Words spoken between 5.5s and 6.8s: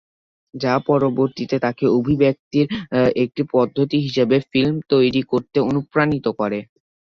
অনুপ্রাণিত করে।